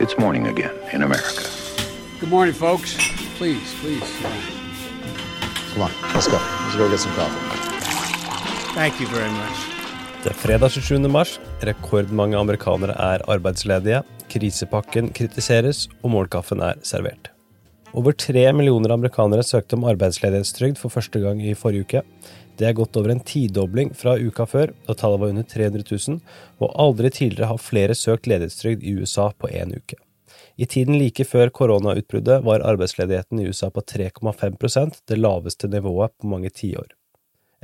[0.00, 1.42] It's morning again in America.
[2.20, 2.94] Good morning, folks.
[3.36, 4.08] Please, please.
[5.74, 6.38] Come on, let's go.
[6.38, 7.42] Let's go get some coffee.
[8.74, 9.58] Thank you very much.
[10.22, 11.10] Det er fredag 27.
[11.10, 11.40] mars.
[11.60, 14.04] Rekordmange amerikanere er arbeidsledige.
[14.30, 17.32] Krisepakken kritiseres, og målkaffen er servert.
[17.96, 22.02] Over tre millioner amerikanere søkte om arbeidsledighetstrygd for første gang i forrige uke.
[22.60, 26.18] Det er gått over en tidobling fra uka før, da tallet var under 300 000,
[26.60, 29.96] og aldri tidligere har flere søkt ledighetstrygd i USA på én uke.
[30.58, 36.28] I tiden like før koronautbruddet var arbeidsledigheten i USA på 3,5% det laveste nivået på
[36.28, 36.92] mange tiår.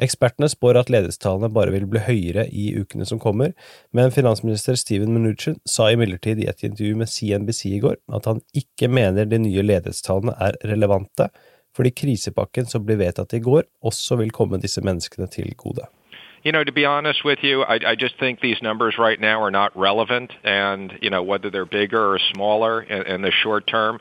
[0.02, 3.52] Ekspertene spår at ledighetstallene bare vil bli høyere i ukene som kommer,
[3.94, 8.42] men finansminister Steven Mnuchin sa imidlertid i et intervju med CNBC i går at han
[8.58, 11.28] ikke mener de nye ledighetstallene er relevante,
[11.76, 15.86] fordi krisepakken som ble vedtatt i går, også vil komme disse menneskene til gode.
[16.44, 19.40] You know, to be honest with you, I, I just think these numbers right now
[19.40, 23.66] are not relevant, and you know whether they're bigger or smaller in, in the short
[23.66, 23.98] term.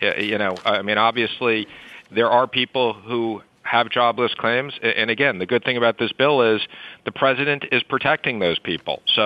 [0.00, 1.68] You know, I mean, obviously,
[2.10, 3.42] there are people who
[3.76, 6.60] have jobless claims, and again, the good thing about this bill is
[7.08, 8.96] the president is protecting those people.
[9.18, 9.24] So,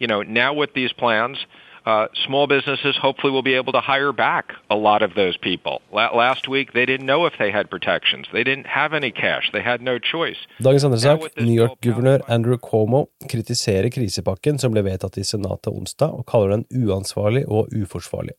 [0.00, 1.38] you know, now with these plans.
[1.86, 5.74] Uh, small businesses hopefully will be able to hire back a lot of those people.
[5.92, 8.24] La last week, they didn't know if they had protections.
[8.36, 9.44] They didn't have any cash.
[9.56, 10.40] They had no choice.
[10.66, 11.20] Dagens andre sak.
[11.48, 13.00] New York-guvernør Andrew Cuomo
[13.32, 18.34] kritiserer krisepakken som ble vedtatt i Senatet onsdag, og kaller den uansvarlig og uforsvarlig.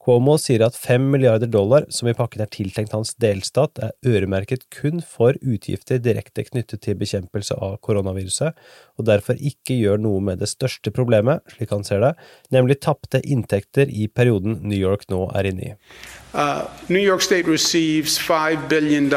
[0.00, 4.62] Cuomo sier at fem milliarder dollar, som i pakken er tiltenkt hans delstat, er øremerket
[4.72, 8.56] kun for utgifter direkte knyttet til bekjempelse av koronaviruset,
[8.96, 12.14] og derfor ikke gjør noe med det største problemet, slik han ser det,
[12.48, 15.74] nemlig tapte inntekter i perioden New York nå er inne i.
[16.32, 19.12] Uh, New York State receives $5 billion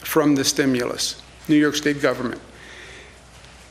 [0.00, 2.40] from the stimulus, New York State government.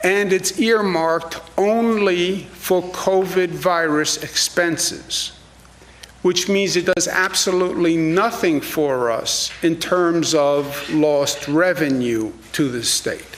[0.03, 5.38] And it's earmarked only for COVID virus expenses.
[6.21, 12.83] Which means it does absolutely nothing for us in terms of lost revenue to the
[12.83, 13.37] state.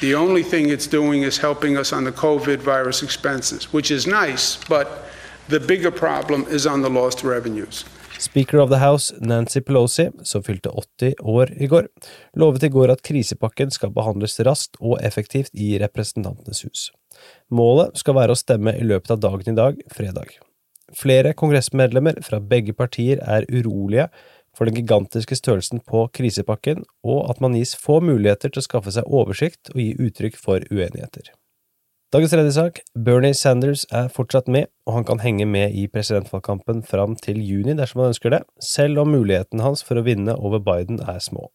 [0.00, 4.06] The only thing it's doing is helping us on the COVID virus expenses, which is
[4.06, 5.04] nice, but
[5.48, 7.84] the bigger problem is on the lost revenues.
[8.18, 11.88] Speaker of the House Nancy Pelosi, som fylte 80 år i går,
[12.38, 16.90] lovet i går at krisepakken skal behandles raskt og effektivt i Representantenes hus.
[17.50, 20.38] Målet skal være å stemme i løpet av dagen i dag, fredag.
[20.96, 24.08] Flere kongressmedlemmer fra begge partier er urolige
[24.56, 28.92] for den gigantiske størrelsen på krisepakken, og at man gis få muligheter til å skaffe
[28.92, 31.32] seg oversikt og gi uttrykk for uenigheter.
[32.12, 36.82] Dagens tredje sak, Bernie Sanders er fortsatt med, og han kan henge med i presidentvalgkampen
[36.84, 40.60] fram til juni dersom han ønsker det, selv om muligheten hans for å vinne over
[40.60, 41.48] Biden er små.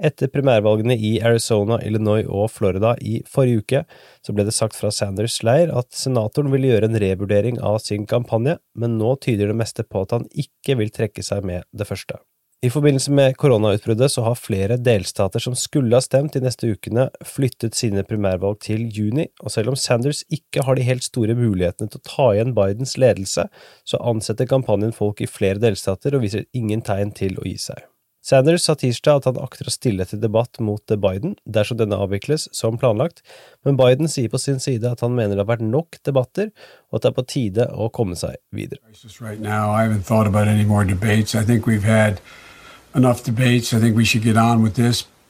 [0.00, 3.82] Etter primærvalgene i Arizona, Illinois og Florida i forrige uke,
[4.24, 8.08] så ble det sagt fra Sanders' leir at senatoren ville gjøre en revurdering av sin
[8.08, 11.88] kampanje, men nå tyder det meste på at han ikke vil trekke seg med det
[11.90, 12.16] første.
[12.60, 17.06] I forbindelse med koronautbruddet så har flere delstater som skulle ha stemt de neste ukene,
[17.24, 21.88] flyttet sine primærvalg til juni, og selv om Sanders ikke har de helt store mulighetene
[21.88, 23.46] til å ta igjen Bidens ledelse,
[23.88, 27.89] så ansetter kampanjen folk i flere delstater og viser ingen tegn til å gi seg.
[28.20, 32.50] Sanders sa tirsdag at han akter å stille til debatt mot Biden dersom denne avvikles
[32.52, 33.22] som planlagt,
[33.64, 36.50] men Biden sier på sin side at han mener det har vært nok debatter,
[36.92, 38.84] og at det er på tide å komme seg videre.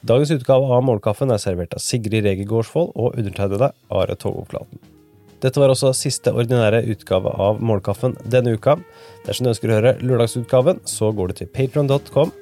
[0.01, 4.81] Dagens utgave av Målkaffen er servert av Sigrid Reger Gårdsvold og undertegnede Are Togoflaten.
[5.41, 8.77] Dette var også siste ordinære utgave av Målkaffen denne uka.
[9.25, 12.33] Dersom du ønsker å høre lørdagsutgaven, så går du til patron.com.